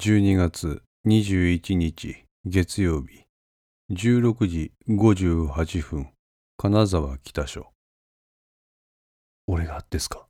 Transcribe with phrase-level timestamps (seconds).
[0.00, 3.24] 12月21日月曜日。
[3.92, 6.08] 16時58分
[6.56, 7.66] 金沢北署。
[9.46, 10.26] 俺がですか？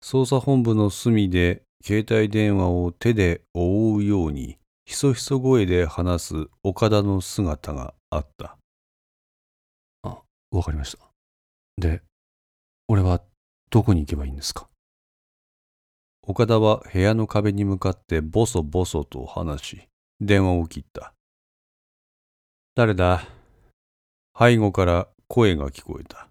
[0.00, 8.56] 捜査本部の隅で携帯電話を手で覆うようにひそひそ声で話す岡田の姿があった。
[10.04, 10.22] あ
[10.52, 11.04] わかりました。
[11.78, 12.00] で
[12.86, 13.24] 俺は
[13.70, 14.69] どこに行けばいいんですか？
[16.22, 19.88] 岡田は部屋の壁に向かってボソボソと話し、
[20.20, 21.14] 電話を切った。
[22.74, 23.22] 誰だ？
[24.38, 26.28] 背後から声が聞こえた。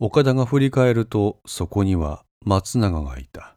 [0.00, 3.56] 岡田が振り返ると、そこには松永がいた。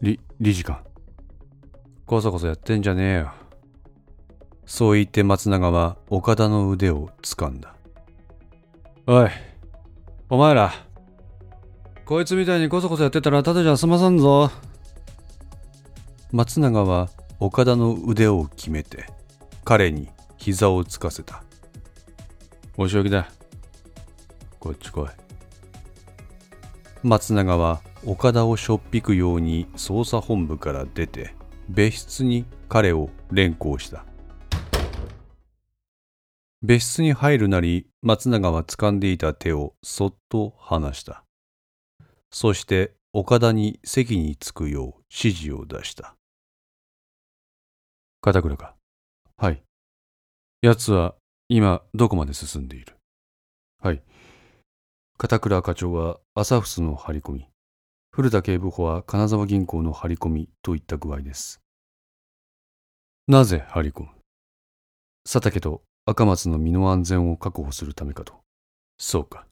[0.00, 0.84] り、理事官。
[2.06, 3.32] こそこそやってんじゃねえよ。
[4.64, 7.74] そう言って松永は岡田の腕を掴んだ。
[9.06, 9.28] おい、
[10.30, 10.74] お前ら、
[12.04, 14.50] こいつみたいにこそこそやってたらただじゃ済まさんぞ。
[16.32, 17.08] 松永は
[17.40, 19.06] 岡田の腕を決めて、
[19.64, 21.42] 彼に膝をつかせた。
[22.76, 23.30] お仕置きだ。
[24.60, 25.08] こっち来い。
[27.02, 31.34] 松永は岡田をしょっぴくように捜査本部から出て、
[31.70, 34.04] 別室に彼を連行した。
[36.60, 41.22] 別室に入るなり松永は掴んでいた手をそっと離した。
[42.32, 46.16] そして岡田に席に着くよう指示を出した。
[48.20, 48.74] 片倉か。
[49.36, 49.62] はい。
[50.60, 51.14] 奴は
[51.48, 52.96] 今どこまで進んでいる？
[53.80, 54.02] はい。
[55.16, 57.48] 片倉課長は朝フスの張り込み、
[58.10, 61.60] 古田警部補は金沢銀行の張り込みといった具合です。
[63.28, 64.08] なぜ張り込む？
[65.24, 68.32] 佐竹と赤松の身の安全を確保するためかと。
[68.96, 69.44] そうか。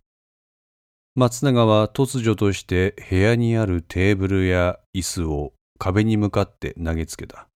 [1.15, 7.47] 松永は突如として部屋にあるテーブルや椅子を壁に向かって投げつけた。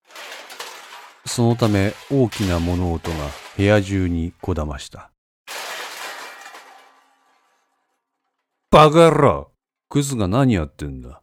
[1.24, 3.16] そのため大きな物音が
[3.56, 5.10] 部屋中にこだました。
[8.70, 9.50] バカ野郎
[9.88, 11.22] クズが何やってんだ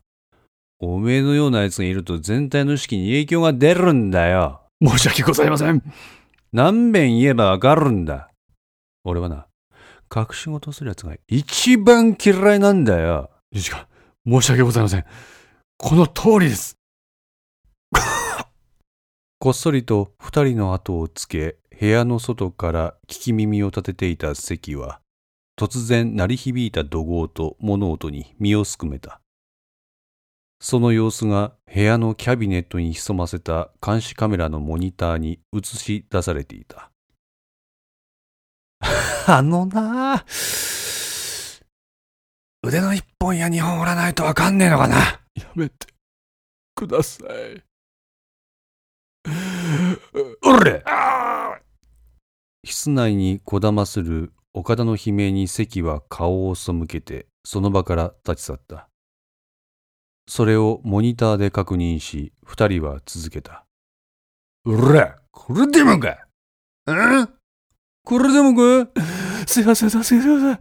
[0.80, 4.62] おめえのような奴がいると全体の式に影響が出るんだよ。
[4.84, 5.84] 申し訳ございません。
[6.54, 8.32] 何遍言えばわかるんだ。
[9.04, 9.48] 俺はな、
[10.14, 13.30] 隠し事する奴が一番嫌いなんだよ。
[13.52, 13.88] 理事官、
[14.26, 15.06] 申し訳ございません。
[15.78, 16.78] この通りです。
[19.40, 25.02] こっそりと二人の後をつけ、部屋の外から聞き耳を立てていた関は、
[25.60, 29.20] 突然鳴り響いた怒号と物音に身をすくめた。
[30.60, 36.92] その様子が部屋のキャビネットに潜ませた監視カメラのモニターに映し出されていた。
[39.28, 40.26] あのな
[42.64, 44.98] 腕の一本や二本折らないとわかんねえのかな
[45.36, 45.88] やめて
[46.76, 47.64] ください。
[50.44, 50.84] おれ
[52.66, 58.87] 室内にこだまする岡田の悲鳴に関は顔を背けてその場から立ち去った。
[60.28, 63.66] それをモニターで確認し、二人は続けた。
[64.66, 66.28] うら、これでもか
[66.92, 67.30] ん？
[68.04, 68.92] これでもか
[69.48, 70.60] すいません、すいません。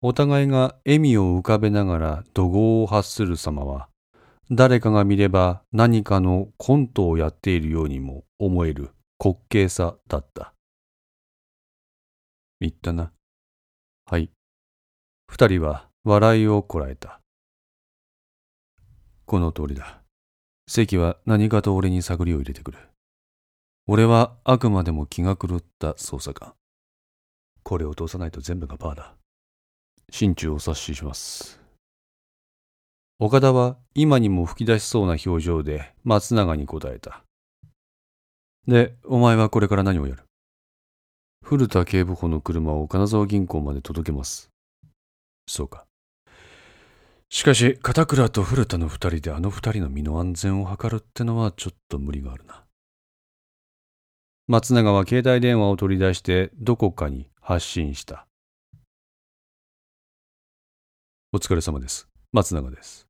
[0.00, 3.88] お互いが笑みを浮かべながら怒号を発する様は、
[4.50, 8.92] 誰かが見れば何かのコントをやっているようにも思える
[9.22, 10.54] 滑稽さだった。
[12.60, 13.12] 言ったな。
[14.06, 14.30] はい。
[15.30, 17.20] 二人は笑いをこらえた。
[19.28, 20.00] この通りだ。
[20.66, 22.78] 関は何かと俺に探りを入れてくる。
[23.86, 26.54] 俺はあくまでも気が狂った捜査官。
[27.62, 29.14] これを通さないと全部がパーだ。
[30.10, 31.60] 心中を察しします。
[33.18, 37.22] 岡田は今にも吹き出しそうな表情で松永に答えた。
[38.66, 40.22] で、お前はこれから何をやる？
[41.44, 44.48] 古田警部補の車を金沢銀行まで届けます。
[45.46, 45.84] そうか。
[47.30, 52.64] しかし、片倉と古田の二人であの二人の身の安全を図るってのはちょっと無理があるな。
[54.46, 58.26] 松永は携帯電話を取り出してどこかに発信した。
[61.30, 62.08] お疲れ様です。
[62.32, 63.06] 松永です。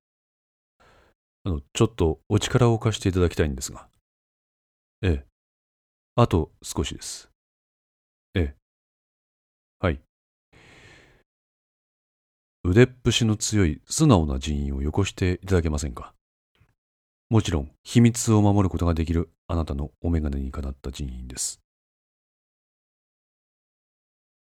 [1.45, 3.87] あの、ちょっとお力を貸していただきたいんですが。
[5.03, 5.27] ええ。
[6.17, 7.31] あと少しです。
[8.35, 8.57] ええ。
[9.79, 10.01] はい。
[12.71, 16.13] 腕っぷしの強い素直な人員をよこしていただけませんか？
[17.31, 21.63] もちろん秘密を守ることができるあなたのお眼鏡にかなった人員です。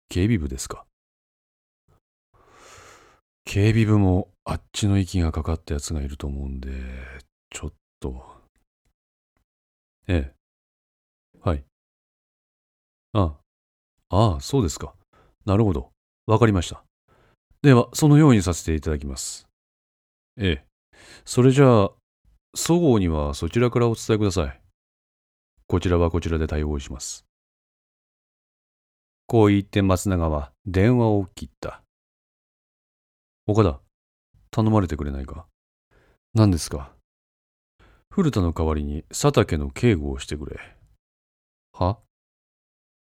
[0.08, 0.84] 警備部ですか？
[3.44, 6.70] 警備部もあっちの息がかかったやつがいると思うんで、
[7.50, 8.24] ちょっと。
[10.08, 10.34] ええ。
[11.40, 11.62] はい。
[13.12, 13.36] あ
[14.10, 14.16] あ。
[14.16, 14.92] ああ、そうですか。
[15.46, 15.92] なるほど。
[16.26, 16.82] わかりました。
[17.62, 19.48] では、そのようにさせていただきます。
[20.36, 20.64] ええ。
[21.24, 21.90] それじゃあ、
[22.54, 24.60] そごうにはそちらからお伝えください。
[25.66, 27.24] こちらはこちらで対応します。
[29.26, 31.82] こう言って松永は電話を切った。
[33.46, 33.80] 岡田、
[34.50, 35.46] 頼まれてくれないか？
[36.34, 36.92] 何ですか？
[38.10, 40.58] 古田の代わりに佐竹の警護をしてくれ。
[41.72, 41.98] は？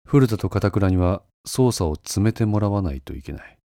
[0.06, 3.58] 古田と片倉には捜査を詰めてもらわないといけない。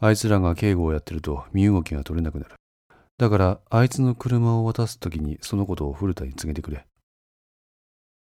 [0.00, 2.54] あいつらが警護をやってると身動きが取れなくなる。
[3.18, 6.86] だからあいつの車を渡すときにそのことを古田に告げてくれ。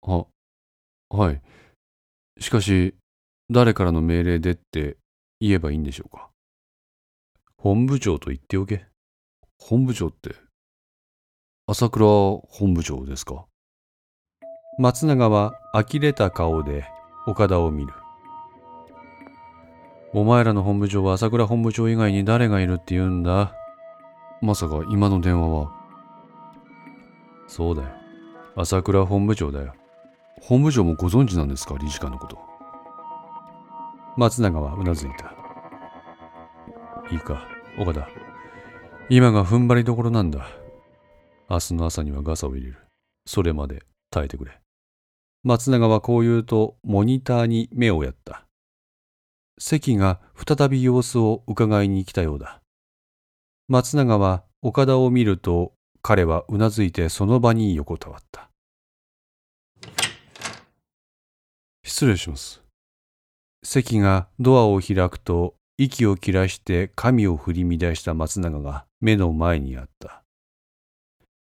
[0.02, 0.26] あ、
[1.10, 1.40] はい。
[2.40, 2.94] しかし、
[3.50, 4.96] 誰からの命令でって
[5.40, 6.30] 言えばいいんでしょうか
[7.58, 8.86] 本部長と言っておけ。
[9.58, 10.34] 本部長って、
[11.66, 13.46] 朝倉本部長ですか
[14.78, 16.84] 松永は呆れた顔で
[17.26, 18.03] 岡田を見る。
[20.16, 23.52] お前らの本部長は朝倉本部長以外に誰がいるって言うんだ？
[24.40, 25.72] まさか今の電話は？
[27.48, 27.88] そうだよ。
[28.54, 29.74] 朝倉本部長だよ。
[30.40, 31.76] 本部長もご存知なんですか？
[31.78, 32.38] 理事官のこと。
[34.16, 35.34] 松永はうなずいた。
[37.12, 38.08] いいか、岡田。
[39.10, 40.46] 今が踏ん張りどころなんだ。
[41.50, 42.78] 明日の朝にはガサを入れる。
[43.26, 43.82] それまで
[44.12, 44.60] 耐えてくれ。
[45.42, 48.43] 松永はこう言うと、モニターに目をやった。
[49.58, 52.60] 関が再び様子を伺いに来たようだ。
[53.68, 55.72] 松永は岡田を見ると、
[56.02, 58.50] 彼はうなずいてその場に横たわった。
[61.84, 62.62] 失礼します。
[63.62, 70.22] 関がドアを開くと息を切らして髪を振り乱した松永が目の前にあった。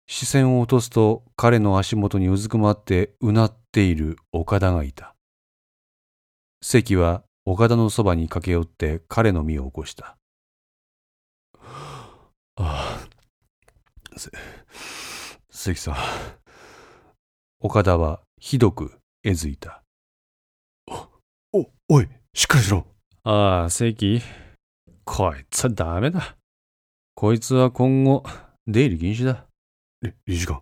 [0.06, 5.14] 視線を落とすと彼の足元にうずくまってうなっている岡田がいた。
[6.60, 10.16] 関は岡田のそばに駆け寄って彼の身を起こした。
[12.56, 12.98] ああ、
[14.16, 14.30] せ、
[15.50, 15.94] 関さん。
[17.60, 19.82] 岡田はひどくえずいた。
[21.52, 22.86] お、おい、しっかりしろ。
[23.24, 24.22] ああ、関。
[25.04, 26.36] こいつはダメだ。
[27.14, 28.24] こいつは今後、
[28.66, 29.46] 出入り禁止だ。
[30.26, 30.60] 理事官。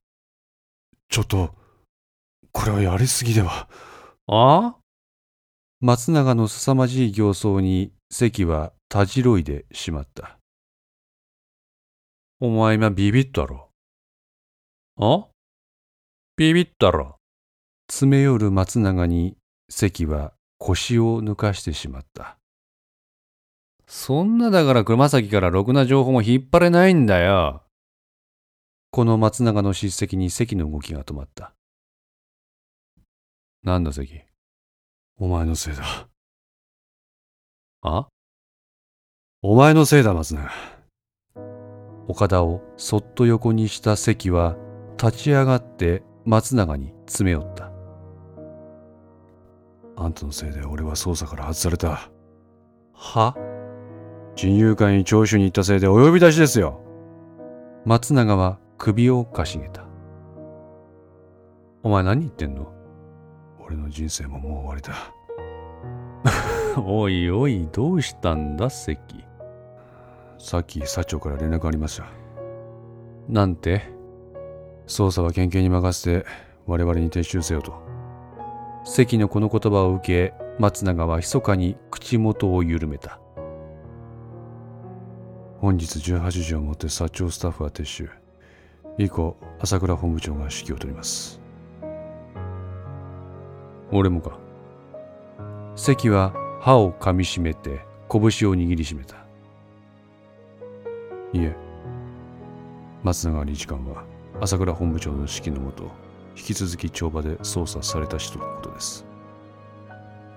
[1.09, 1.55] ちょっと、
[2.51, 3.69] これはやりすぎでは。
[4.27, 4.82] ああ？
[5.85, 10.39] 松永の凄まじい形相に関はたじろいでしまった。
[12.39, 13.69] お前今ビビったろ？
[14.97, 15.27] あ？
[16.37, 17.17] ビビったろ？
[17.91, 19.37] 詰め寄る松永に
[19.69, 22.37] 関は腰を抜かしてしまった。
[23.89, 27.65] そんなだから熊崎からろくな情報も引っ張れないんだよ。
[28.93, 31.55] この松永の叱責に関の動きが止まった。
[33.65, 34.23] なんだ関。
[35.19, 36.09] お前のせいだ。
[37.83, 38.09] あ？
[39.43, 40.51] お前のせいだ松永。
[42.09, 44.57] 岡田をそっと横にした関は
[44.97, 47.71] 立ち上がって松永に詰め寄った。
[49.97, 52.11] あんたのせいで俺は捜査から外された。
[52.93, 53.37] は？
[54.35, 56.81] 人友会に聴取に行ったせいでお呼び出しですよ。
[57.85, 59.85] 松永は首をかしげた。
[61.83, 62.73] お前何言ってんの？
[63.73, 65.15] 俺の人生ももう終わりだ。
[66.83, 68.99] おいおい、どうしたんだ、関？
[70.39, 72.07] さっき社長から連絡ありました。
[73.29, 73.91] なんて？
[74.87, 76.27] 捜査は県警に任せて
[76.67, 77.73] 我々に撤収せよと。
[78.85, 83.21] 関のこの言葉を受け松永は密かに口元を緩めた
[85.61, 88.11] 本日18時をもって薩長スタッフは撤収
[88.99, 91.41] 以降朝倉本部長が指揮を執ります
[93.93, 94.39] 俺もか
[95.77, 99.17] 関は歯をかみしめて拳を握りしめた
[101.33, 101.55] いえ
[103.03, 104.05] 松永理事官は
[104.41, 105.85] 朝倉本部長の指揮のもと
[106.37, 109.05] 引き続き帳場で捜査された人のことです。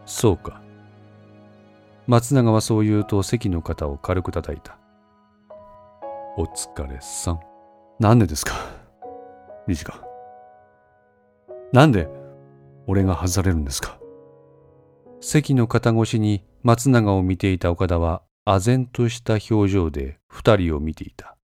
[0.06, 0.62] そうか。
[2.06, 4.78] 松永はそう言うと関の肩を軽く叩いた。
[6.38, 7.40] お疲れさん。
[8.00, 8.54] なんでですか？
[9.68, 10.02] 理事官。
[11.72, 12.10] なんで
[12.88, 14.00] 俺が外されるんですか？
[15.22, 21.38] 関の肩越しに松永を見ていた岡田は唖然とした表情で二人を見ていた。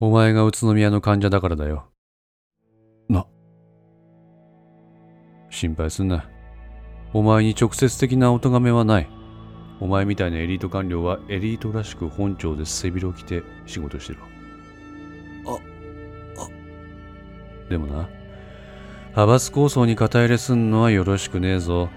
[0.00, 1.90] お前が宇都宮の患者だからだよ。
[3.08, 3.26] な。
[5.50, 6.28] 心配すんな。
[7.12, 9.08] お前に直接的なお咎めはない。
[9.80, 14.20] お前みたいなエリート官僚はエリートらしく本庁で背広着て仕事してろ。
[15.46, 15.58] あ、
[16.42, 17.68] あ。
[17.70, 18.08] でもな、
[19.10, 21.88] 派閥構想に肩入れすんのはよろしくねえぞ。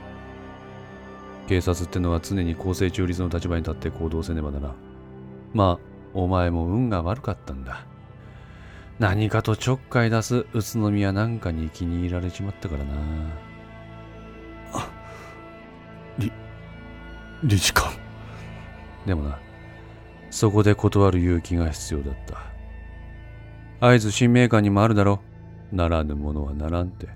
[1.47, 4.73] 警察ってのは常に公正中立の立場に立って行動せねばなら
[5.53, 7.85] まあ、お前も運が悪かったんだ。
[8.99, 12.93] 何かとちょっかい出す宇都宮なんかに気に入られちまったからな。
[17.43, 17.91] 理事官
[19.05, 19.39] でもな、
[20.29, 22.37] そこで断る勇気が必要だった。
[23.85, 25.21] 合図新名官にもあるだろ。
[25.71, 27.07] ならぬものはならんて。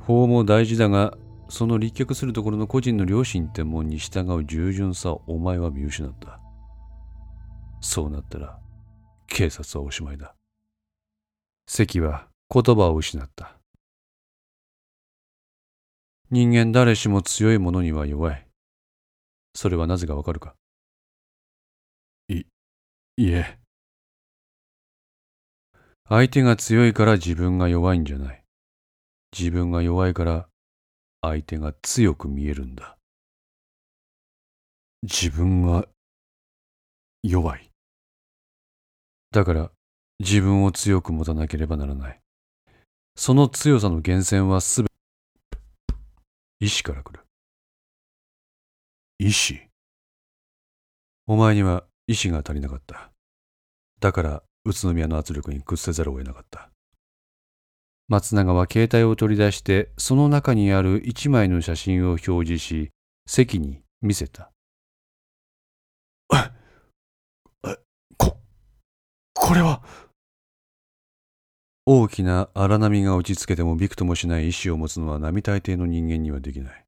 [0.00, 1.16] 法も大事だが、
[1.48, 6.40] その立脚するところの個人の良心ってもんに従う従順さをお前は見失った。
[7.80, 8.58] そうなったら、
[9.26, 10.34] 警察はおしまいだ。
[11.66, 13.58] 関は言葉を失った。
[16.30, 18.46] 人間誰しも強い者には弱い。
[19.54, 20.54] それはなぜかわかるか
[22.28, 22.44] い、
[23.16, 23.58] いえ。
[26.08, 28.42] 相手が強いから自分が弱いんじゃない。
[29.38, 30.48] 自分が弱いから
[31.20, 32.96] 相手が強く見えるんだ。
[35.02, 35.86] 自分が
[37.22, 37.70] 弱い。
[39.32, 39.70] だから
[40.18, 42.20] 自分を強く持たなければならない。
[43.14, 44.94] その強さの源泉はすべて
[46.60, 47.20] 意志から来る。
[49.18, 49.60] 意志
[51.26, 53.10] お前には意志が足りなかった。
[54.00, 56.70] だから宇都宮の圧力に屈せざるを得なかった。
[58.06, 62.90] 松永は携帯を取り出してその中にある一枚の写真を表示し
[63.26, 64.50] 席に見せた。
[67.66, 67.76] え、
[68.16, 68.38] こ、
[69.34, 69.82] これは？
[71.86, 76.84] 大きな荒波が打ちつけてもびくともしない意志を持つのは並大抵の人間にはできない。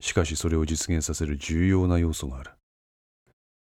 [0.00, 2.50] しかしそれを実現させる重要な要素がある。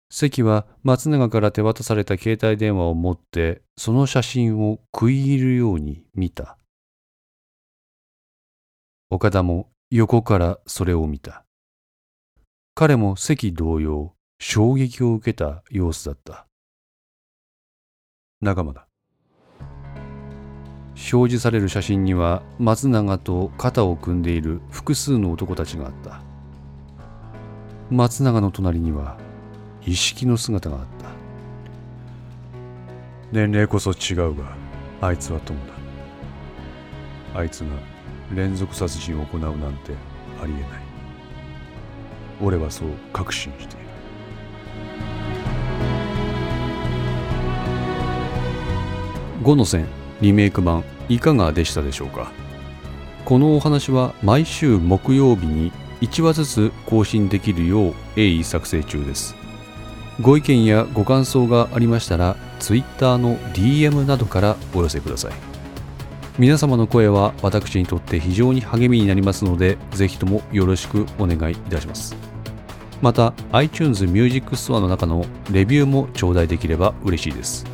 [0.10, 6.58] 関は松永から手渡された携帯電話を持ってその写真を食い入るように見た。
[9.12, 11.46] 岡田も横からそれを見た。
[12.76, 16.48] 彼も関同様衝撃を受けた様子だった。
[18.42, 18.90] 仲間だ。
[21.12, 26.22] 表示される写真には松永と肩を組んでいる複数の男たちがあった
[27.90, 29.18] 松永の隣には
[29.82, 31.10] 一式の姿があった。
[33.32, 34.56] 年齢こそ違うが
[35.02, 37.40] あいつは友だ。
[37.40, 37.68] あいつが
[38.34, 39.94] 連続殺人を行うなんて
[40.42, 40.66] ありえない。
[42.42, 43.86] 俺はそう確信している。
[49.44, 49.88] 5の線
[50.22, 52.32] リメイク版いかがでしたでしょうか？
[53.26, 55.72] このお話は毎週木曜日に
[56.02, 59.36] 1話ずつ更新できるよう鋭意作成中です。
[60.22, 65.32] ご意見やご感想がありましたら Twitter の DM などからお寄せください。
[66.38, 72.16] 皆様の声は私にとって非常に励みになりますのでぜひともよろしくお願いいたします。
[73.02, 77.66] また iTunes Music Store の中のレビューも頂戴できれば嬉しいです。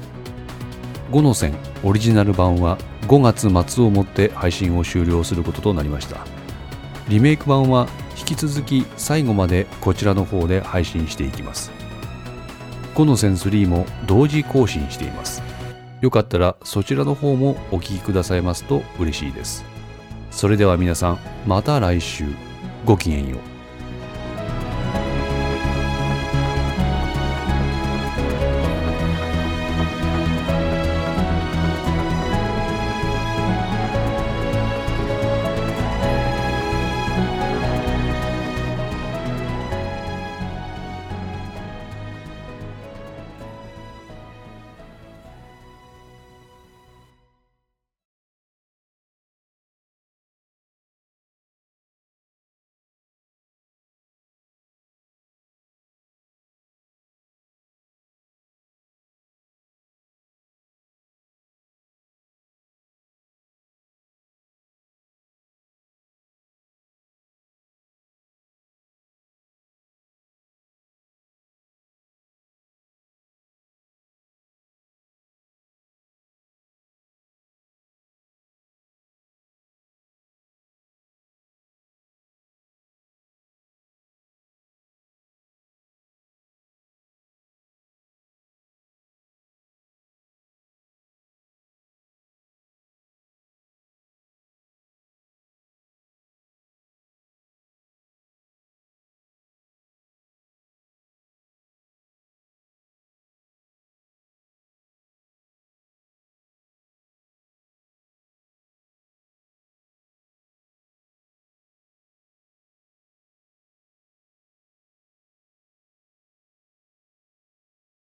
[1.12, 6.26] 5の線オリジナル版は5月末をもって配信を終了することとなりました。
[7.08, 7.88] リメイク版は
[8.18, 11.85] 引き続き最後までこちらの方で配信していきます。
[12.96, 15.44] 5の線3も同時更新しています。
[16.02, 19.66] よかったらそちらの方もお聴きくださいますと嬉しいです。
[20.32, 22.26] それでは皆さんまた来週。
[22.86, 23.55] ごきげんよう。